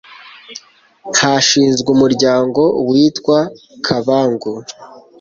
[1.19, 3.39] hashinzwe umuryango witwa
[3.85, 4.51] kabangu